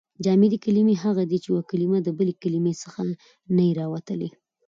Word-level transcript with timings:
جامدي 0.25 0.57
کلیمې 0.65 0.95
هغه 1.03 1.23
دي، 1.29 1.37
چي 1.43 1.47
یوه 1.51 1.63
کلیمه 1.71 1.99
د 2.03 2.09
بلي 2.17 2.33
کلیمې 2.43 2.73
څخه 2.83 3.01
نه 3.55 3.63
يي 3.67 3.73
راوتلي. 3.81 4.29